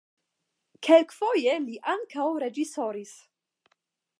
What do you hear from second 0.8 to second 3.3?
Kelkfoje li ankaŭ reĝisoris.